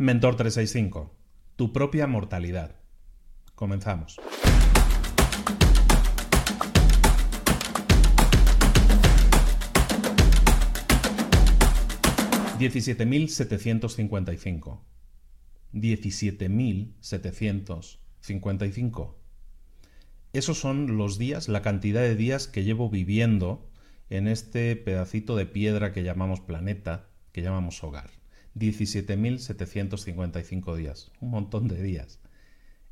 Mentor 0.00 0.34
365, 0.36 1.14
tu 1.56 1.74
propia 1.74 2.06
mortalidad. 2.06 2.74
Comenzamos. 3.54 4.18
Diecisiete 12.58 13.04
mil 13.04 13.28
setecientos 13.28 13.94
cincuenta 13.94 14.32
y 14.32 14.38
cinco. 14.38 14.82
Diecisiete 15.72 16.48
mil 16.48 16.94
setecientos 17.00 18.00
cincuenta 18.22 18.64
y 18.64 18.72
cinco. 18.72 19.18
Esos 20.32 20.58
son 20.58 20.96
los 20.96 21.18
días, 21.18 21.50
la 21.50 21.60
cantidad 21.60 22.00
de 22.00 22.16
días 22.16 22.48
que 22.48 22.64
llevo 22.64 22.88
viviendo 22.88 23.68
en 24.08 24.28
este 24.28 24.76
pedacito 24.76 25.36
de 25.36 25.44
piedra 25.44 25.92
que 25.92 26.02
llamamos 26.02 26.40
planeta, 26.40 27.10
que 27.32 27.42
llamamos 27.42 27.84
hogar. 27.84 28.19
17.755 28.56 30.76
días, 30.76 31.10
un 31.20 31.30
montón 31.30 31.68
de 31.68 31.82
días. 31.82 32.20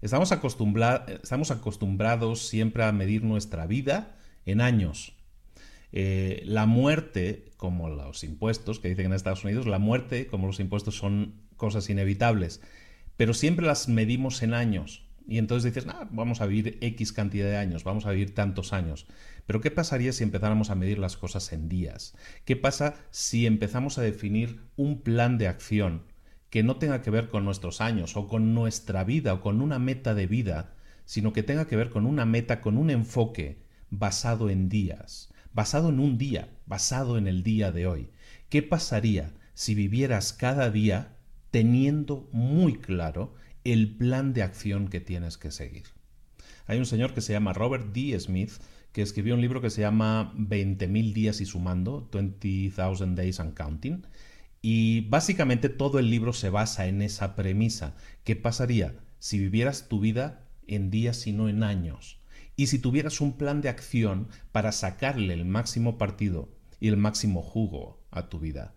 Estamos, 0.00 0.30
acostumbrados 1.50 2.46
siempre 2.46 2.84
a 2.84 2.92
medir 2.92 3.24
nuestra 3.24 3.66
vida 3.66 4.16
en 4.46 4.60
años. 4.60 5.14
Eh, 5.90 6.42
la 6.44 6.66
muerte, 6.66 7.50
como 7.56 7.88
los 7.88 8.22
impuestos 8.22 8.78
que 8.78 8.88
dicen 8.88 9.06
en 9.06 9.14
Estados 9.14 9.44
Unidos, 9.44 9.66
la 9.66 9.80
muerte, 9.80 10.28
como 10.28 10.46
los 10.46 10.60
impuestos, 10.60 10.96
son 10.96 11.34
cosas 11.56 11.90
inevitables, 11.90 12.60
pero 13.16 13.34
siempre 13.34 13.66
las 13.66 13.88
medimos 13.88 14.40
en 14.42 14.54
años. 14.54 15.07
Y 15.28 15.36
entonces 15.36 15.74
dices, 15.74 15.92
vamos 16.10 16.40
a 16.40 16.46
vivir 16.46 16.78
X 16.80 17.12
cantidad 17.12 17.46
de 17.46 17.58
años, 17.58 17.84
vamos 17.84 18.06
a 18.06 18.12
vivir 18.12 18.34
tantos 18.34 18.72
años. 18.72 19.06
Pero 19.46 19.60
¿qué 19.60 19.70
pasaría 19.70 20.14
si 20.14 20.24
empezáramos 20.24 20.70
a 20.70 20.74
medir 20.74 20.98
las 20.98 21.18
cosas 21.18 21.52
en 21.52 21.68
días? 21.68 22.16
¿Qué 22.46 22.56
pasa 22.56 22.94
si 23.10 23.44
empezamos 23.44 23.98
a 23.98 24.02
definir 24.02 24.62
un 24.76 25.02
plan 25.02 25.36
de 25.36 25.46
acción 25.46 26.04
que 26.48 26.62
no 26.62 26.76
tenga 26.76 27.02
que 27.02 27.10
ver 27.10 27.28
con 27.28 27.44
nuestros 27.44 27.82
años 27.82 28.16
o 28.16 28.26
con 28.26 28.54
nuestra 28.54 29.04
vida 29.04 29.34
o 29.34 29.42
con 29.42 29.60
una 29.60 29.78
meta 29.78 30.14
de 30.14 30.26
vida, 30.26 30.74
sino 31.04 31.34
que 31.34 31.42
tenga 31.42 31.66
que 31.66 31.76
ver 31.76 31.90
con 31.90 32.06
una 32.06 32.24
meta, 32.24 32.62
con 32.62 32.78
un 32.78 32.88
enfoque 32.88 33.58
basado 33.90 34.48
en 34.48 34.70
días, 34.70 35.28
basado 35.52 35.90
en 35.90 36.00
un 36.00 36.16
día, 36.16 36.48
basado 36.64 37.18
en 37.18 37.26
el 37.26 37.42
día 37.42 37.70
de 37.70 37.86
hoy? 37.86 38.08
¿Qué 38.48 38.62
pasaría 38.62 39.34
si 39.52 39.74
vivieras 39.74 40.32
cada 40.32 40.70
día 40.70 41.16
teniendo 41.50 42.30
muy 42.32 42.78
claro 42.78 43.34
el 43.64 43.96
plan 43.96 44.32
de 44.32 44.42
acción 44.42 44.88
que 44.88 45.00
tienes 45.00 45.38
que 45.38 45.50
seguir. 45.50 45.84
Hay 46.66 46.78
un 46.78 46.86
señor 46.86 47.14
que 47.14 47.20
se 47.20 47.32
llama 47.32 47.52
Robert 47.52 47.92
D. 47.92 48.18
Smith 48.18 48.52
que 48.92 49.02
escribió 49.02 49.34
un 49.34 49.40
libro 49.40 49.60
que 49.60 49.70
se 49.70 49.82
llama 49.82 50.32
20.000 50.36 51.12
días 51.12 51.40
y 51.40 51.46
sumando, 51.46 52.08
20,000 52.12 53.14
Days 53.14 53.40
and 53.40 53.54
Counting, 53.54 54.06
y 54.60 55.02
básicamente 55.02 55.68
todo 55.68 55.98
el 55.98 56.10
libro 56.10 56.32
se 56.32 56.50
basa 56.50 56.86
en 56.86 57.02
esa 57.02 57.36
premisa. 57.36 57.94
¿Qué 58.24 58.34
pasaría 58.34 58.96
si 59.18 59.38
vivieras 59.38 59.88
tu 59.88 60.00
vida 60.00 60.48
en 60.66 60.90
días 60.90 61.26
y 61.26 61.32
no 61.32 61.48
en 61.48 61.62
años? 61.62 62.20
Y 62.56 62.66
si 62.66 62.78
tuvieras 62.78 63.20
un 63.20 63.36
plan 63.36 63.60
de 63.60 63.68
acción 63.68 64.28
para 64.50 64.72
sacarle 64.72 65.34
el 65.34 65.44
máximo 65.44 65.96
partido 65.96 66.48
y 66.80 66.88
el 66.88 66.96
máximo 66.96 67.42
jugo 67.42 68.02
a 68.10 68.28
tu 68.28 68.40
vida. 68.40 68.74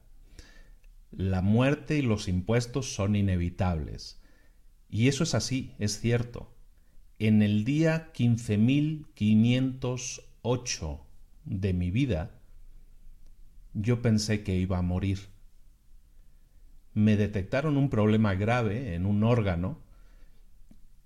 La 1.12 1.42
muerte 1.42 1.98
y 1.98 2.04
los 2.04 2.28
impuestos 2.28 2.94
son 2.94 3.16
inevitables 3.16 4.21
y 4.92 5.08
eso 5.08 5.24
es 5.24 5.34
así, 5.34 5.74
es 5.80 6.00
cierto. 6.02 6.54
En 7.18 7.42
el 7.42 7.64
día 7.64 8.12
15.508 8.14 11.00
de 11.46 11.74
mi 11.74 11.92
vida, 11.92 12.32
yo 13.74 14.02
pensé 14.02 14.44
que 14.44 14.58
iba 14.58 14.78
a 14.78 14.82
morir. 14.82 15.30
Me 16.94 17.16
detectaron 17.16 17.78
un 17.78 17.90
problema 17.90 18.34
grave 18.36 18.94
en 18.94 19.06
un 19.06 19.24
órgano. 19.24 19.80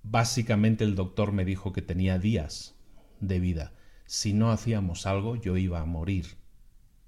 Básicamente 0.01 0.83
el 0.83 0.95
doctor 0.95 1.31
me 1.31 1.45
dijo 1.45 1.71
que 1.71 1.83
tenía 1.83 2.17
días 2.17 2.73
de 3.19 3.39
vida. 3.39 3.73
Si 4.07 4.33
no 4.33 4.51
hacíamos 4.51 5.05
algo, 5.05 5.35
yo 5.35 5.57
iba 5.57 5.79
a 5.79 5.85
morir. 5.85 6.25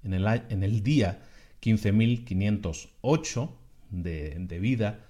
En 0.04 0.14
el, 0.14 0.24
en 0.48 0.62
el 0.62 0.84
día 0.84 1.22
15.508 1.60 3.50
de, 3.90 4.36
de 4.38 4.58
vida, 4.60 5.07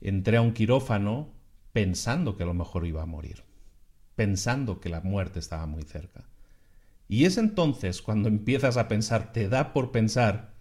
entré 0.00 0.36
a 0.36 0.42
un 0.42 0.52
quirófano 0.52 1.32
pensando 1.72 2.36
que 2.36 2.42
a 2.42 2.46
lo 2.46 2.54
mejor 2.54 2.86
iba 2.86 3.02
a 3.02 3.06
morir, 3.06 3.44
pensando 4.14 4.80
que 4.80 4.88
la 4.88 5.00
muerte 5.00 5.38
estaba 5.38 5.66
muy 5.66 5.82
cerca. 5.82 6.28
Y 7.08 7.24
es 7.24 7.38
entonces 7.38 8.02
cuando 8.02 8.28
empiezas 8.28 8.76
a 8.76 8.88
pensar, 8.88 9.32
te 9.32 9.48
da 9.48 9.72
por 9.72 9.92
pensar 9.92 10.54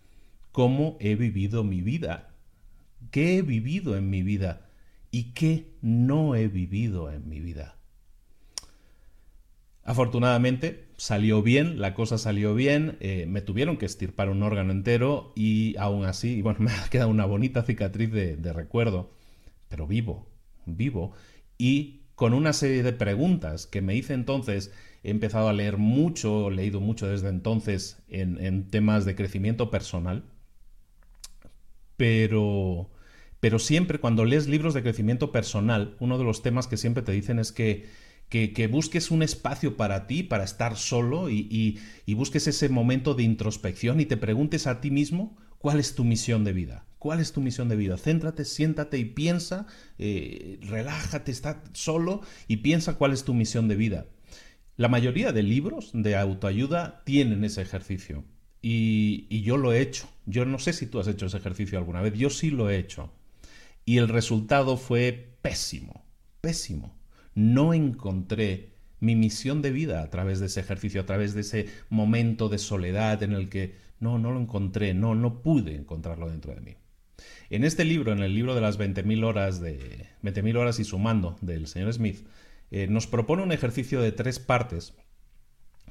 cómo 0.51 0.97
he 0.99 1.15
vivido 1.15 1.63
mi 1.63 1.81
vida, 1.81 2.29
qué 3.11 3.37
he 3.37 3.41
vivido 3.41 3.97
en 3.97 4.09
mi 4.09 4.23
vida 4.23 4.69
y 5.11 5.33
qué 5.33 5.73
no 5.81 6.35
he 6.35 6.47
vivido 6.47 7.11
en 7.11 7.27
mi 7.27 7.41
vida. 7.41 7.75
Afortunadamente 9.83 10.89
salió 10.97 11.41
bien, 11.41 11.79
la 11.79 11.93
cosa 11.93 12.17
salió 12.17 12.55
bien, 12.55 12.97
eh, 12.99 13.25
me 13.27 13.41
tuvieron 13.41 13.77
que 13.77 13.85
estirpar 13.85 14.29
un 14.29 14.43
órgano 14.43 14.71
entero 14.71 15.31
y 15.35 15.75
aún 15.77 16.05
así, 16.05 16.41
bueno, 16.41 16.59
me 16.63 16.71
ha 16.71 16.89
quedado 16.89 17.09
una 17.09 17.25
bonita 17.25 17.63
cicatriz 17.63 18.11
de 18.11 18.53
recuerdo 18.53 19.16
pero 19.69 19.87
vivo, 19.87 20.27
vivo, 20.65 21.13
y 21.57 22.01
con 22.17 22.33
una 22.33 22.51
serie 22.51 22.81
de 22.81 22.93
preguntas 22.93 23.67
que 23.67 23.83
me 23.83 23.95
hice 23.95 24.15
entonces, 24.15 24.71
he 25.03 25.11
empezado 25.11 25.49
a 25.49 25.53
leer 25.53 25.77
mucho, 25.77 26.49
he 26.49 26.55
leído 26.55 26.81
mucho 26.81 27.07
desde 27.07 27.29
entonces 27.29 28.01
en, 28.07 28.67
temas 28.69 29.05
de 29.05 29.13
crecimiento 29.13 29.69
personal, 29.69 30.25
pero, 31.95 32.89
pero 33.39 33.59
siempre 33.59 33.99
cuando 33.99 34.25
lees 34.25 34.47
libros 34.47 34.73
de 34.73 34.81
crecimiento 34.81 35.31
personal, 35.31 35.95
uno 35.99 36.17
de 36.17 36.23
los 36.23 36.41
temas 36.41 36.65
que 36.65 36.77
siempre 36.77 37.03
te 37.03 37.11
dicen 37.11 37.37
es 37.37 37.51
que, 37.51 37.85
que, 38.29 38.67
busques 38.67 39.11
un 39.11 39.21
espacio 39.21 39.77
para 39.77 40.07
ti, 40.07 40.23
para 40.23 40.43
estar 40.43 40.75
solo 40.75 41.29
y, 41.29 41.79
y 42.05 42.13
busques 42.15 42.47
ese 42.47 42.67
momento 42.67 43.13
de 43.13 43.21
introspección 43.21 43.99
y 43.99 44.05
te 44.07 44.17
preguntes 44.17 44.65
a 44.65 44.81
ti 44.81 44.89
mismo 44.89 45.37
cuál 45.59 45.79
es 45.79 45.93
tu 45.93 46.03
misión 46.03 46.43
de 46.43 46.53
vida. 46.53 46.86
¿Cuál 46.99 47.19
es 47.19 47.31
tu 47.31 47.41
misión 47.41 47.69
de 47.69 47.75
vida? 47.75 47.97
Céntrate, 47.97 48.43
siéntate 48.43 48.97
y 48.97 49.05
piensa, 49.05 49.67
eh, 49.99 50.59
relájate, 50.63 51.31
está 51.31 51.63
solo 51.73 52.21
y 52.47 52.57
piensa 52.57 52.95
cuál 52.95 53.13
es 53.13 53.23
tu 53.23 53.33
misión 53.33 53.67
de 53.67 53.75
vida. 53.75 54.05
La 54.77 54.87
mayoría 54.87 55.31
de 55.31 55.43
libros 55.43 55.91
de 55.93 56.15
autoayuda 56.15 57.03
tienen 57.03 57.43
ese 57.43 57.61
ejercicio 57.61 58.23
y, 58.61 59.27
y 59.29 59.41
yo 59.41 59.57
lo 59.57 59.73
he 59.73 59.81
hecho. 59.81 60.09
Yo 60.25 60.45
no 60.45 60.59
sé 60.59 60.73
si 60.73 60.87
tú 60.87 60.99
has 60.99 61.07
hecho 61.07 61.27
ese 61.27 61.37
ejercicio 61.37 61.77
alguna 61.77 62.01
vez, 62.01 62.13
yo 62.13 62.29
sí 62.29 62.49
lo 62.49 62.69
he 62.69 62.77
hecho. 62.77 63.11
Y 63.85 63.97
el 63.97 64.07
resultado 64.07 64.77
fue 64.77 65.37
pésimo, 65.41 66.03
pésimo. 66.41 66.97
No 67.35 67.73
encontré 67.73 68.77
mi 68.99 69.15
misión 69.15 69.61
de 69.61 69.71
vida 69.71 70.01
a 70.01 70.09
través 70.09 70.39
de 70.39 70.47
ese 70.47 70.59
ejercicio, 70.59 71.01
a 71.01 71.05
través 71.05 71.33
de 71.33 71.41
ese 71.41 71.67
momento 71.89 72.49
de 72.49 72.57
soledad 72.57 73.21
en 73.23 73.33
el 73.33 73.49
que 73.49 73.75
no, 73.99 74.17
no 74.19 74.31
lo 74.31 74.39
encontré, 74.39 74.93
no, 74.93 75.15
no 75.15 75.41
pude 75.41 75.75
encontrarlo 75.75 76.29
dentro 76.29 76.53
de 76.53 76.61
mí. 76.61 76.75
En 77.49 77.63
este 77.63 77.85
libro, 77.85 78.11
en 78.11 78.19
el 78.19 78.33
libro 78.33 78.55
de 78.55 78.61
las 78.61 78.79
20.000 78.79 79.23
horas, 79.23 79.61
de 79.61 80.07
20.000 80.23 80.57
horas 80.57 80.79
y 80.79 80.83
sumando 80.83 81.37
del 81.41 81.67
señor 81.67 81.93
Smith, 81.93 82.27
eh, 82.71 82.87
nos 82.87 83.07
propone 83.07 83.43
un 83.43 83.51
ejercicio 83.51 84.01
de 84.01 84.11
tres 84.11 84.39
partes 84.39 84.93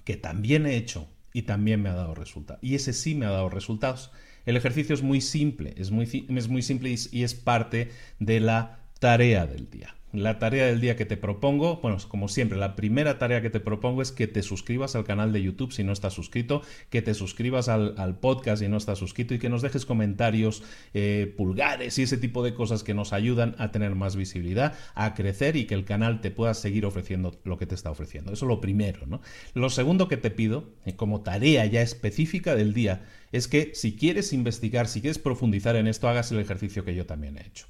que 0.04 0.16
también 0.16 0.66
he 0.66 0.76
hecho 0.76 1.08
y 1.32 1.42
también 1.42 1.82
me 1.82 1.88
ha 1.88 1.94
dado 1.94 2.14
resultados. 2.14 2.62
Y 2.62 2.74
ese 2.74 2.92
sí 2.92 3.14
me 3.14 3.26
ha 3.26 3.30
dado 3.30 3.48
resultados. 3.48 4.10
El 4.44 4.56
ejercicio 4.56 4.94
es 4.94 5.02
muy 5.02 5.20
simple, 5.20 5.74
es 5.76 5.90
muy, 5.90 6.26
es 6.28 6.48
muy 6.48 6.62
simple 6.62 6.94
y 7.10 7.22
es 7.22 7.34
parte 7.34 7.90
de 8.20 8.40
la 8.40 8.80
tarea 9.00 9.46
del 9.46 9.68
día 9.68 9.95
la 10.22 10.38
tarea 10.38 10.66
del 10.66 10.80
día 10.80 10.96
que 10.96 11.04
te 11.04 11.16
propongo, 11.16 11.76
bueno, 11.76 11.98
como 12.08 12.28
siempre, 12.28 12.58
la 12.58 12.76
primera 12.76 13.18
tarea 13.18 13.42
que 13.42 13.50
te 13.50 13.60
propongo 13.60 14.02
es 14.02 14.12
que 14.12 14.26
te 14.26 14.42
suscribas 14.42 14.96
al 14.96 15.04
canal 15.04 15.32
de 15.32 15.42
YouTube 15.42 15.72
si 15.72 15.84
no 15.84 15.92
estás 15.92 16.14
suscrito, 16.14 16.62
que 16.90 17.02
te 17.02 17.14
suscribas 17.14 17.68
al, 17.68 18.18
podcast 18.20 18.62
si 18.62 18.68
no 18.68 18.76
estás 18.76 18.98
suscrito 18.98 19.34
y 19.34 19.38
que 19.38 19.48
nos 19.48 19.62
dejes 19.62 19.84
comentarios, 19.84 20.62
eh, 20.94 21.32
pulgares 21.36 21.98
y 21.98 22.02
ese 22.02 22.16
tipo 22.16 22.42
de 22.42 22.54
cosas 22.54 22.82
que 22.82 22.94
nos 22.94 23.12
ayudan 23.12 23.54
a 23.58 23.70
tener 23.70 23.94
más 23.94 24.16
visibilidad, 24.16 24.74
a 24.94 25.14
crecer 25.14 25.56
y 25.56 25.66
que 25.66 25.74
el 25.74 25.84
canal 25.84 26.20
te 26.20 26.30
pueda 26.30 26.54
seguir 26.54 26.86
ofreciendo 26.86 27.38
lo 27.44 27.58
que 27.58 27.66
te 27.66 27.74
está 27.74 27.90
ofreciendo. 27.90 28.32
Eso 28.32 28.46
es 28.46 28.48
lo 28.48 28.60
primero, 28.60 29.06
¿no? 29.06 29.20
Lo 29.54 29.70
segundo 29.70 30.08
que 30.08 30.16
te 30.16 30.30
pido, 30.30 30.70
eh, 30.84 30.96
como 30.96 31.22
tarea 31.22 31.66
ya 31.66 31.82
específica 31.82 32.54
del 32.54 32.72
día, 32.72 33.04
es 33.32 33.48
que 33.48 33.72
si 33.74 33.96
quieres 33.96 34.32
investigar, 34.32 34.88
si 34.88 35.00
quieres 35.00 35.18
profundizar 35.18 35.76
en 35.76 35.86
esto, 35.86 36.08
hagas 36.08 36.32
el 36.32 36.38
ejercicio 36.38 36.84
que 36.84 36.94
yo 36.94 37.06
también 37.06 37.36
he 37.36 37.46
hecho. 37.46 37.66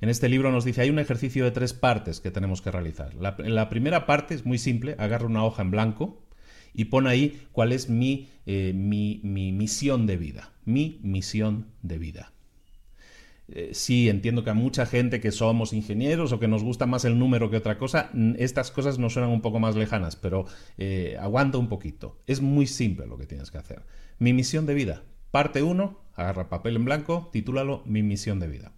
En 0.00 0.08
este 0.08 0.28
libro 0.28 0.52
nos 0.52 0.64
dice, 0.64 0.82
hay 0.82 0.90
un 0.90 1.00
ejercicio 1.00 1.44
de 1.44 1.50
tres 1.50 1.72
partes 1.72 2.20
que 2.20 2.30
tenemos 2.30 2.62
que 2.62 2.70
realizar. 2.70 3.14
La, 3.14 3.68
primera 3.68 4.06
parte 4.06 4.34
es 4.34 4.46
muy 4.46 4.58
simple, 4.58 4.94
agarra 4.98 5.26
una 5.26 5.44
hoja 5.44 5.62
en 5.62 5.72
blanco 5.72 6.22
y 6.72 6.86
pon 6.86 7.08
ahí 7.08 7.42
cuál 7.50 7.72
es 7.72 7.88
mi, 7.88 8.28
eh, 8.46 8.72
mi, 8.74 9.20
misión 9.24 10.06
de 10.06 10.16
vida. 10.16 10.52
Mi 10.64 11.00
misión 11.02 11.72
de 11.82 11.98
vida. 11.98 12.32
Eh, 13.48 13.70
sí, 13.72 14.08
entiendo 14.08 14.44
que 14.44 14.50
a 14.50 14.54
mucha 14.54 14.86
gente 14.86 15.20
que 15.20 15.32
somos 15.32 15.72
ingenieros 15.72 16.32
o 16.32 16.38
que 16.38 16.48
nos 16.48 16.62
gusta 16.62 16.86
más 16.86 17.04
el 17.04 17.18
número 17.18 17.50
que 17.50 17.56
otra 17.56 17.78
cosa, 17.78 18.10
estas 18.36 18.70
cosas 18.70 18.98
nos 18.98 19.14
suenan 19.14 19.30
un 19.30 19.40
poco 19.40 19.58
más 19.58 19.74
lejanas, 19.74 20.14
pero 20.14 20.44
eh, 20.76 21.16
aguanta 21.18 21.58
un 21.58 21.68
poquito. 21.68 22.22
Es 22.26 22.40
muy 22.40 22.66
simple 22.66 23.06
lo 23.06 23.18
que 23.18 23.26
tienes 23.26 23.50
que 23.50 23.58
hacer. 23.58 23.82
Mi 24.18 24.32
misión 24.32 24.66
de 24.66 24.74
vida. 24.74 25.02
Parte 25.32 25.62
1, 25.62 25.98
agarra 26.14 26.48
papel 26.48 26.76
en 26.76 26.84
blanco, 26.84 27.30
titúlalo 27.32 27.82
Mi 27.84 28.02
misión 28.02 28.38
de 28.38 28.48
vida. 28.48 28.77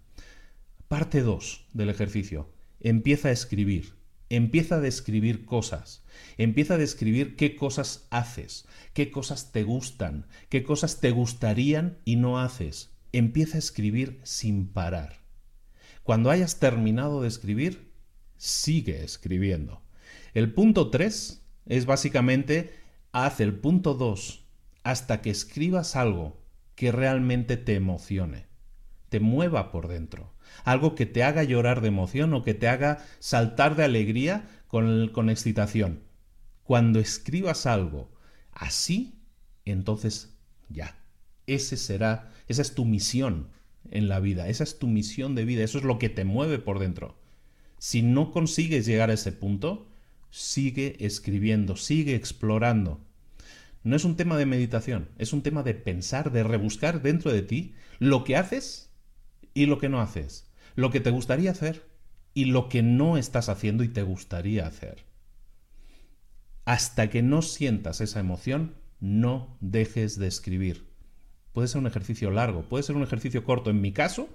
Parte 0.90 1.22
2 1.22 1.66
del 1.72 1.88
ejercicio. 1.88 2.50
Empieza 2.80 3.28
a 3.28 3.30
escribir. 3.30 3.94
Empieza 4.28 4.74
a 4.74 4.80
describir 4.80 5.44
cosas. 5.44 6.02
Empieza 6.36 6.74
a 6.74 6.78
describir 6.78 7.36
qué 7.36 7.54
cosas 7.54 8.08
haces, 8.10 8.66
qué 8.92 9.12
cosas 9.12 9.52
te 9.52 9.62
gustan, 9.62 10.26
qué 10.48 10.64
cosas 10.64 10.98
te 10.98 11.12
gustarían 11.12 11.98
y 12.04 12.16
no 12.16 12.40
haces. 12.40 12.90
Empieza 13.12 13.54
a 13.54 13.60
escribir 13.60 14.18
sin 14.24 14.66
parar. 14.66 15.20
Cuando 16.02 16.28
hayas 16.28 16.58
terminado 16.58 17.22
de 17.22 17.28
escribir, 17.28 17.92
sigue 18.36 19.04
escribiendo. 19.04 19.82
El 20.34 20.52
punto 20.52 20.90
3 20.90 21.40
es 21.66 21.86
básicamente 21.86 22.74
haz 23.12 23.38
el 23.38 23.54
punto 23.54 23.94
2 23.94 24.44
hasta 24.82 25.20
que 25.20 25.30
escribas 25.30 25.94
algo 25.94 26.42
que 26.74 26.90
realmente 26.90 27.56
te 27.56 27.76
emocione, 27.76 28.48
te 29.08 29.20
mueva 29.20 29.70
por 29.70 29.86
dentro 29.86 30.34
algo 30.64 30.94
que 30.94 31.06
te 31.06 31.22
haga 31.22 31.42
llorar 31.44 31.80
de 31.80 31.88
emoción 31.88 32.34
o 32.34 32.42
que 32.42 32.54
te 32.54 32.68
haga 32.68 33.04
saltar 33.18 33.76
de 33.76 33.84
alegría 33.84 34.48
con, 34.66 35.08
con 35.08 35.30
excitación. 35.30 36.02
Cuando 36.62 37.00
escribas 37.00 37.66
algo 37.66 38.10
así, 38.52 39.20
entonces 39.64 40.36
ya, 40.68 40.98
ese 41.46 41.76
será, 41.76 42.30
esa 42.48 42.62
es 42.62 42.74
tu 42.74 42.84
misión 42.84 43.48
en 43.90 44.08
la 44.08 44.20
vida, 44.20 44.48
esa 44.48 44.64
es 44.64 44.78
tu 44.78 44.86
misión 44.86 45.34
de 45.34 45.44
vida, 45.44 45.64
eso 45.64 45.78
es 45.78 45.84
lo 45.84 45.98
que 45.98 46.08
te 46.08 46.24
mueve 46.24 46.58
por 46.58 46.78
dentro. 46.78 47.18
Si 47.78 48.02
no 48.02 48.30
consigues 48.30 48.86
llegar 48.86 49.10
a 49.10 49.14
ese 49.14 49.32
punto, 49.32 49.88
sigue 50.30 50.96
escribiendo, 51.04 51.76
sigue 51.76 52.14
explorando. 52.14 53.00
No 53.82 53.96
es 53.96 54.04
un 54.04 54.16
tema 54.16 54.36
de 54.36 54.46
meditación, 54.46 55.08
es 55.18 55.32
un 55.32 55.42
tema 55.42 55.62
de 55.62 55.74
pensar, 55.74 56.30
de 56.30 56.42
rebuscar 56.42 57.02
dentro 57.02 57.32
de 57.32 57.42
ti 57.42 57.74
lo 57.98 58.24
que 58.24 58.36
haces 58.36 58.89
y 59.62 59.66
lo 59.66 59.78
que 59.78 59.88
no 59.88 60.00
haces 60.00 60.50
lo 60.74 60.90
que 60.90 61.00
te 61.00 61.10
gustaría 61.10 61.50
hacer 61.50 61.88
y 62.34 62.46
lo 62.46 62.68
que 62.68 62.82
no 62.82 63.16
estás 63.16 63.48
haciendo 63.48 63.84
y 63.84 63.88
te 63.88 64.02
gustaría 64.02 64.66
hacer. 64.66 65.04
Hasta 66.64 67.10
que 67.10 67.22
no 67.22 67.42
sientas 67.42 68.00
esa 68.00 68.20
emoción, 68.20 68.74
no 69.00 69.56
dejes 69.60 70.18
de 70.18 70.28
escribir. 70.28 70.86
Puede 71.52 71.68
ser 71.68 71.80
un 71.80 71.86
ejercicio 71.86 72.30
largo, 72.30 72.62
puede 72.68 72.84
ser 72.84 72.96
un 72.96 73.02
ejercicio 73.02 73.44
corto. 73.44 73.70
En 73.70 73.80
mi 73.80 73.92
caso, 73.92 74.28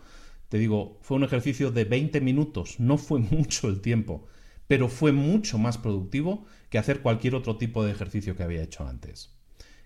te 0.50 0.58
digo, 0.58 1.00
fue 1.02 1.18
un 1.18 1.24
ejercicio 1.24 1.72
de 1.72 1.86
20 1.86 2.20
minutos, 2.22 2.80
no 2.80 2.98
fue 2.98 3.20
mucho 3.32 3.70
el 3.70 3.82
tiempo, 3.82 4.28
pero 4.68 4.90
fue 4.90 5.12
mucho 5.12 5.58
más 5.58 5.78
productivo 5.78 6.46
que 6.70 6.78
hacer 6.78 7.02
cualquier 7.02 7.36
otro 7.36 7.58
tipo 7.58 7.86
de 7.86 7.92
ejercicio 7.92 8.36
que 8.36 8.44
había 8.44 8.64
hecho 8.64 8.86
antes. 8.86 9.34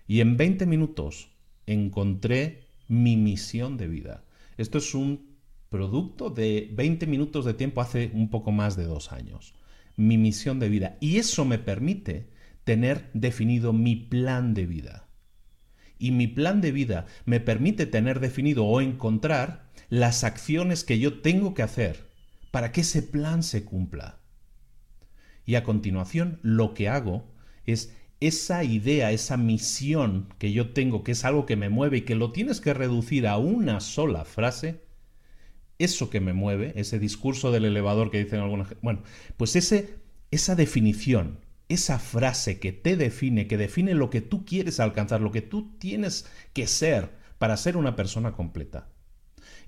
Y 0.08 0.20
en 0.20 0.36
20 0.36 0.66
minutos 0.66 1.30
encontré 1.66 2.66
mi 2.88 3.16
misión 3.16 3.76
de 3.76 3.86
vida. 3.86 4.24
Esto 4.56 4.78
es 4.78 4.94
un 4.94 5.29
producto 5.70 6.30
de 6.30 6.68
20 6.72 7.06
minutos 7.06 7.44
de 7.44 7.54
tiempo 7.54 7.80
hace 7.80 8.10
un 8.12 8.28
poco 8.28 8.52
más 8.52 8.76
de 8.76 8.84
dos 8.84 9.12
años. 9.12 9.54
Mi 9.96 10.18
misión 10.18 10.58
de 10.58 10.68
vida. 10.68 10.98
Y 11.00 11.16
eso 11.16 11.44
me 11.44 11.58
permite 11.58 12.28
tener 12.64 13.08
definido 13.14 13.72
mi 13.72 13.96
plan 13.96 14.52
de 14.52 14.66
vida. 14.66 15.08
Y 15.98 16.10
mi 16.10 16.26
plan 16.26 16.60
de 16.60 16.72
vida 16.72 17.06
me 17.24 17.40
permite 17.40 17.86
tener 17.86 18.20
definido 18.20 18.66
o 18.66 18.80
encontrar 18.80 19.70
las 19.88 20.24
acciones 20.24 20.82
que 20.84 20.98
yo 20.98 21.20
tengo 21.20 21.54
que 21.54 21.62
hacer 21.62 22.10
para 22.50 22.72
que 22.72 22.80
ese 22.80 23.02
plan 23.02 23.42
se 23.42 23.64
cumpla. 23.64 24.18
Y 25.46 25.54
a 25.54 25.62
continuación 25.62 26.40
lo 26.42 26.74
que 26.74 26.88
hago 26.88 27.32
es 27.64 27.94
esa 28.18 28.64
idea, 28.64 29.12
esa 29.12 29.36
misión 29.36 30.28
que 30.38 30.52
yo 30.52 30.72
tengo, 30.72 31.04
que 31.04 31.12
es 31.12 31.24
algo 31.24 31.46
que 31.46 31.56
me 31.56 31.68
mueve 31.68 31.98
y 31.98 32.02
que 32.02 32.14
lo 32.14 32.32
tienes 32.32 32.60
que 32.60 32.74
reducir 32.74 33.26
a 33.26 33.36
una 33.36 33.80
sola 33.80 34.24
frase, 34.24 34.89
eso 35.80 36.10
que 36.10 36.20
me 36.20 36.32
mueve, 36.32 36.72
ese 36.76 36.98
discurso 36.98 37.50
del 37.50 37.64
elevador 37.64 38.10
que 38.10 38.22
dicen 38.22 38.40
algunas... 38.40 38.68
Bueno, 38.82 39.02
pues 39.36 39.56
ese, 39.56 39.96
esa 40.30 40.54
definición, 40.54 41.38
esa 41.68 41.98
frase 41.98 42.60
que 42.60 42.72
te 42.72 42.96
define, 42.96 43.46
que 43.46 43.56
define 43.56 43.94
lo 43.94 44.10
que 44.10 44.20
tú 44.20 44.44
quieres 44.44 44.78
alcanzar, 44.78 45.20
lo 45.20 45.32
que 45.32 45.42
tú 45.42 45.72
tienes 45.78 46.26
que 46.52 46.66
ser 46.66 47.10
para 47.38 47.56
ser 47.56 47.76
una 47.76 47.96
persona 47.96 48.32
completa. 48.32 48.88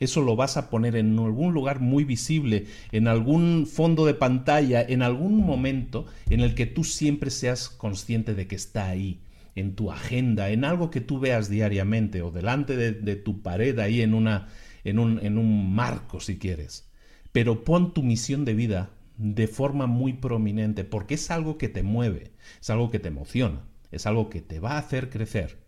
Eso 0.01 0.21
lo 0.21 0.37
vas 0.37 0.57
a 0.57 0.69
poner 0.69 0.97
en 0.97 1.19
algún 1.19 1.55
lugar 1.55 1.81
muy 1.81 2.05
visible, 2.05 2.67
en 2.91 3.09
algún 3.09 3.67
fondo 3.67 4.05
de 4.05 4.15
pantalla, 4.15 4.83
en 4.83 5.01
algún 5.01 5.39
momento 5.39 6.07
en 6.29 6.41
el 6.41 6.55
que 6.55 6.67
tú 6.67 6.85
siempre 6.85 7.31
seas 7.31 7.69
consciente 7.69 8.35
de 8.35 8.47
que 8.47 8.57
está 8.57 8.89
ahí, 8.89 9.23
en 9.55 9.75
tu 9.75 9.91
agenda, 9.91 10.51
en 10.51 10.65
algo 10.65 10.91
que 10.91 11.01
tú 11.01 11.21
veas 11.21 11.49
diariamente 11.49 12.23
o 12.23 12.31
delante 12.31 12.77
de, 12.77 12.93
de 12.93 13.17
tu 13.17 13.43
pared 13.43 13.79
ahí 13.79 14.01
en 14.01 14.15
una, 14.15 14.49
en 14.85 14.99
un, 14.99 15.25
en 15.25 15.39
un 15.39 15.75
marco 15.75 16.21
si 16.21 16.39
quieres. 16.39 16.91
Pero 17.33 17.65
pon 17.65 17.95
tu 17.95 18.03
misión 18.03 18.45
de 18.45 18.55
vida 18.55 18.91
de 19.17 19.47
forma 19.47 19.87
muy 19.87 20.15
prominente, 20.15 20.85
porque 20.85 21.15
es 21.15 21.31
algo 21.31 21.59
que 21.59 21.69
te 21.69 21.83
mueve, 21.83 22.33
es 22.61 22.71
algo 22.71 22.91
que 22.91 22.99
te 22.99 23.09
emociona, 23.09 23.65
es 23.91 24.07
algo 24.07 24.29
que 24.31 24.43
te 24.43 24.59
va 24.59 24.73
a 24.73 24.79
hacer 24.79 25.11
crecer. 25.11 25.65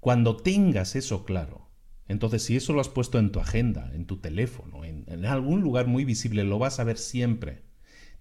Cuando 0.00 0.36
tengas 0.36 0.96
eso 0.96 1.24
claro, 1.24 1.68
entonces 2.06 2.42
si 2.42 2.56
eso 2.56 2.72
lo 2.72 2.80
has 2.80 2.88
puesto 2.88 3.18
en 3.18 3.32
tu 3.32 3.40
agenda, 3.40 3.90
en 3.94 4.06
tu 4.06 4.18
teléfono, 4.18 4.84
en, 4.84 5.04
en 5.08 5.26
algún 5.26 5.60
lugar 5.60 5.86
muy 5.86 6.04
visible, 6.04 6.44
lo 6.44 6.58
vas 6.58 6.80
a 6.80 6.84
ver 6.84 6.96
siempre. 6.96 7.62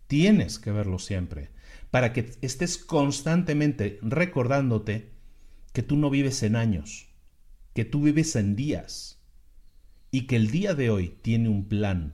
Tienes 0.07 0.59
que 0.59 0.71
verlo 0.71 0.99
siempre, 0.99 1.51
para 1.91 2.11
que 2.13 2.31
estés 2.41 2.77
constantemente 2.77 3.99
recordándote 4.01 5.13
que 5.73 5.83
tú 5.83 5.95
no 5.95 6.09
vives 6.09 6.43
en 6.43 6.55
años, 6.55 7.09
que 7.73 7.85
tú 7.85 8.01
vives 8.01 8.35
en 8.35 8.55
días, 8.55 9.16
y 10.11 10.27
que 10.27 10.35
el 10.35 10.51
día 10.51 10.73
de 10.73 10.89
hoy 10.89 11.17
tiene 11.21 11.49
un 11.49 11.65
plan. 11.65 12.13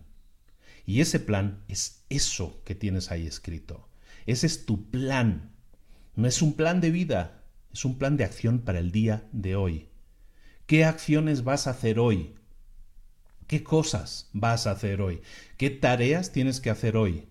Y 0.86 1.02
ese 1.02 1.20
plan 1.20 1.64
es 1.68 2.04
eso 2.10 2.62
que 2.66 2.76
tienes 2.76 3.12
ahí 3.12 3.26
escrito. 3.26 3.88
Ese 4.26 4.48
es 4.48 4.66
tu 4.66 4.90
plan. 4.90 5.52
No 6.16 6.28
es 6.28 6.42
un 6.42 6.54
plan 6.54 6.82
de 6.82 6.92
vida, 6.92 7.44
es 7.72 7.86
un 7.86 7.98
plan 7.98 8.18
de 8.18 8.24
acción 8.24 8.60
para 8.60 8.80
el 8.80 8.92
día 8.92 9.28
de 9.32 9.56
hoy. 9.56 9.90
¿Qué 10.66 10.86
acciones 10.86 11.44
vas 11.44 11.68
a 11.68 11.72
hacer 11.72 12.00
hoy? 12.00 12.36
¿Qué 13.48 13.64
cosas 13.64 14.30
vas 14.34 14.68
a 14.68 14.72
hacer 14.72 15.02
hoy? 15.02 15.22
¿Qué 15.58 15.70
tareas 15.70 16.32
tienes 16.32 16.60
que 16.60 16.70
hacer 16.70 16.96
hoy? 16.96 17.28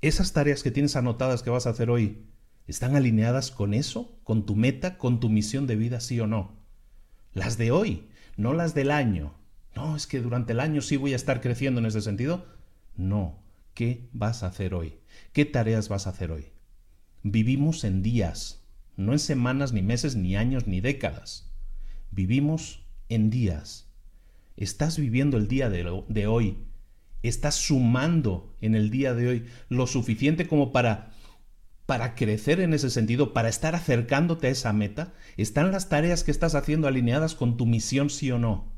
Esas 0.00 0.32
tareas 0.32 0.62
que 0.62 0.70
tienes 0.70 0.96
anotadas 0.96 1.42
que 1.42 1.50
vas 1.50 1.66
a 1.66 1.70
hacer 1.70 1.90
hoy, 1.90 2.26
¿están 2.66 2.96
alineadas 2.96 3.50
con 3.50 3.74
eso? 3.74 4.18
¿Con 4.24 4.46
tu 4.46 4.56
meta? 4.56 4.98
¿Con 4.98 5.20
tu 5.20 5.28
misión 5.28 5.66
de 5.66 5.76
vida, 5.76 6.00
sí 6.00 6.20
o 6.20 6.26
no? 6.26 6.56
Las 7.32 7.58
de 7.58 7.70
hoy, 7.70 8.08
no 8.36 8.52
las 8.52 8.74
del 8.74 8.90
año, 8.90 9.34
no, 9.76 9.94
es 9.94 10.06
que 10.06 10.20
durante 10.20 10.54
el 10.54 10.60
año 10.60 10.80
sí 10.80 10.96
voy 10.96 11.12
a 11.12 11.16
estar 11.16 11.42
creciendo 11.42 11.80
en 11.80 11.86
ese 11.86 12.00
sentido. 12.00 12.46
No. 12.96 13.42
¿Qué 13.74 14.08
vas 14.12 14.42
a 14.42 14.46
hacer 14.46 14.72
hoy? 14.72 14.94
¿Qué 15.34 15.44
tareas 15.44 15.90
vas 15.90 16.06
a 16.06 16.10
hacer 16.10 16.30
hoy? 16.30 16.46
Vivimos 17.22 17.84
en 17.84 18.02
días, 18.02 18.64
no 18.96 19.12
en 19.12 19.18
semanas, 19.18 19.74
ni 19.74 19.82
meses, 19.82 20.16
ni 20.16 20.34
años, 20.34 20.66
ni 20.66 20.80
décadas. 20.80 21.52
Vivimos 22.10 22.86
en 23.10 23.28
días. 23.28 23.86
Estás 24.56 24.98
viviendo 24.98 25.36
el 25.36 25.46
día 25.46 25.68
de, 25.68 26.26
hoy. 26.26 26.56
Estás 27.22 27.56
sumando 27.56 28.56
en 28.62 28.74
el 28.74 28.88
día 28.88 29.12
de 29.12 29.28
hoy 29.28 29.46
lo 29.68 29.86
suficiente 29.86 30.48
como 30.48 30.72
para 30.72 31.12
para 31.84 32.16
crecer 32.16 32.60
en 32.60 32.74
ese 32.74 32.90
sentido, 32.90 33.32
para 33.32 33.48
estar 33.48 33.76
acercándote 33.76 34.48
a 34.48 34.50
esa 34.50 34.72
meta? 34.72 35.14
¿Están 35.36 35.70
las 35.70 35.88
tareas 35.88 36.24
que 36.24 36.32
estás 36.32 36.56
haciendo 36.56 36.88
alineadas 36.88 37.36
con 37.36 37.56
tu 37.56 37.64
misión, 37.64 38.10
sí 38.10 38.32
o 38.32 38.40
no? 38.40 38.75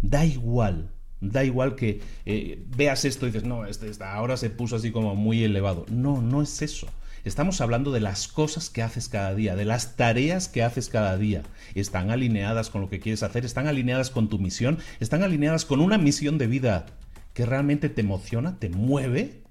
Da 0.00 0.24
igual, 0.24 0.92
da 1.20 1.44
igual 1.44 1.74
que 1.74 2.00
eh, 2.24 2.64
veas 2.76 3.04
esto 3.04 3.26
y 3.26 3.30
dices, 3.30 3.46
no, 3.46 3.66
este, 3.66 3.90
ahora 4.04 4.36
se 4.36 4.50
puso 4.50 4.76
así 4.76 4.90
como 4.92 5.14
muy 5.14 5.42
elevado. 5.42 5.86
No, 5.90 6.22
no 6.22 6.42
es 6.42 6.62
eso. 6.62 6.86
Estamos 7.24 7.60
hablando 7.60 7.90
de 7.90 8.00
las 8.00 8.28
cosas 8.28 8.70
que 8.70 8.82
haces 8.82 9.08
cada 9.08 9.34
día, 9.34 9.56
de 9.56 9.64
las 9.64 9.96
tareas 9.96 10.48
que 10.48 10.62
haces 10.62 10.88
cada 10.88 11.16
día. 11.16 11.42
Están 11.74 12.10
alineadas 12.10 12.70
con 12.70 12.80
lo 12.80 12.88
que 12.88 13.00
quieres 13.00 13.22
hacer, 13.22 13.44
están 13.44 13.66
alineadas 13.66 14.10
con 14.10 14.28
tu 14.28 14.38
misión, 14.38 14.78
están 15.00 15.22
alineadas 15.22 15.64
con 15.64 15.80
una 15.80 15.98
misión 15.98 16.38
de 16.38 16.46
vida 16.46 16.86
que 17.34 17.44
realmente 17.44 17.88
te 17.88 18.00
emociona, 18.00 18.58
te 18.58 18.70
mueve. 18.70 19.42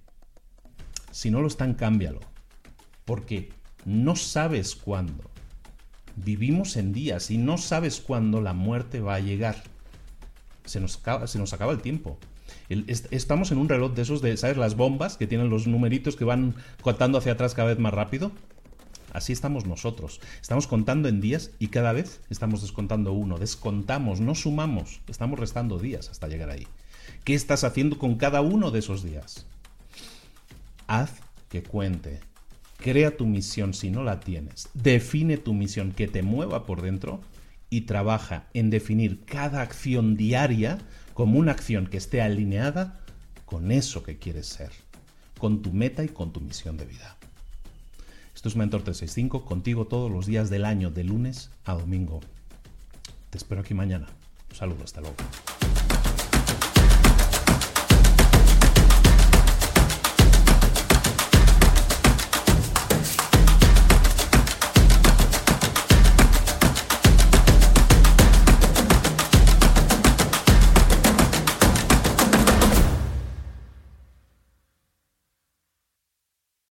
Si 1.12 1.30
no 1.30 1.42
lo 1.42 1.48
están, 1.48 1.74
cámbialo. 1.74 2.22
Porque 3.06 3.50
no 3.86 4.16
sabes 4.16 4.76
cuándo. 4.76 5.30
Vivimos 6.16 6.78
en 6.78 6.94
días 6.94 7.30
y 7.30 7.38
no 7.38 7.58
sabes 7.58 8.00
cuándo 8.00 8.42
la 8.42 8.54
muerte 8.54 9.02
va 9.02 9.16
a 9.16 9.20
llegar 9.20 9.64
se 10.68 10.80
nos 10.80 10.98
acaba, 10.98 11.28
se 11.28 11.40
nos 11.40 11.54
acaba 11.54 11.72
el 11.72 11.82
tiempo. 11.82 12.18
estamos 12.70 13.52
en 13.52 13.58
un 13.58 13.70
reloj 13.70 13.94
de 13.94 14.02
esos 14.02 14.22
de, 14.22 14.36
¿sabes? 14.38 14.58
Las 14.58 14.76
bombas 14.76 15.18
que 15.18 15.28
tienen 15.28 15.50
los 15.50 15.68
numeritos 15.68 16.16
que 16.16 16.26
van 16.26 16.56
contando 16.82 17.18
hacia 17.18 17.34
atrás 17.34 17.54
cada 17.54 17.70
vez 17.70 17.80
más 17.80 17.94
rápido. 17.94 18.32
Así 19.14 19.34
estamos 19.34 19.66
nosotros. 19.66 20.22
Estamos 20.42 20.68
contando 20.68 21.08
en 21.10 21.22
días 21.22 21.52
y 21.60 21.68
cada 21.68 21.94
vez 21.94 22.22
estamos 22.30 22.62
descontando 22.62 23.14
uno. 23.14 23.38
Descontamos, 23.38 24.20
no 24.20 24.36
sumamos. 24.36 25.02
Estamos 25.08 25.40
restando 25.40 25.80
días 25.80 26.10
hasta 26.10 26.28
llegar 26.28 26.50
ahí. 26.50 26.68
¿Qué 27.24 27.34
estás 27.34 27.64
haciendo 27.64 27.98
con 27.98 28.16
cada 28.16 28.42
uno 28.42 28.70
de 28.70 28.80
esos 28.80 29.04
días? 29.04 29.46
Haz 30.88 31.14
que 31.50 31.64
cuente. 31.64 32.20
Crea 32.78 33.18
tu 33.18 33.26
misión 33.26 33.74
si 33.74 33.90
no 33.90 34.04
la 34.04 34.20
tienes. 34.20 34.70
Define 34.74 35.38
tu 35.38 35.54
misión 35.54 35.94
que 35.94 36.08
te 36.08 36.22
mueva 36.22 36.66
por 36.66 36.82
dentro 36.82 37.22
y 37.70 37.82
trabaja 37.82 38.48
en 38.54 38.70
definir 38.70 39.26
cada 39.26 39.62
acción 39.62 40.16
diaria 40.16 40.78
como 41.14 41.40
una 41.40 41.52
acción 41.52 41.88
que 41.88 41.98
esté 41.98 42.22
alineada 42.22 43.00
con 43.46 43.72
eso 43.72 44.04
que 44.04 44.18
quieres 44.18 44.48
ser, 44.48 44.72
con 45.38 45.62
tu 45.62 45.74
meta 45.74 46.04
y 46.04 46.10
con 46.10 46.32
tu 46.32 46.42
misión 46.42 46.78
de 46.78 46.86
vida. 46.86 47.18
Esto 48.36 48.50
es 48.50 48.56
Mentor 48.56 48.84
365, 48.84 49.46
contigo 49.46 49.88
todos 49.88 50.12
los 50.12 50.28
días 50.28 50.50
del 50.50 50.66
año, 50.66 50.92
de 50.92 51.04
lunes 51.04 51.50
a 51.66 51.74
domingo. 51.74 52.20
Te 53.32 53.38
espero 53.38 53.62
aquí 53.62 53.74
mañana. 53.74 54.08
Un 54.52 54.56
saludo, 54.56 54.84
hasta 54.84 55.02
luego. 55.02 55.18